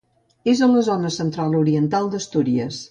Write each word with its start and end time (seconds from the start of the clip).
És 0.53 0.63
a 0.67 0.69
la 0.71 0.81
zona 0.89 1.11
centre 1.19 1.47
oriental 1.61 2.13
d'Astúries. 2.15 2.79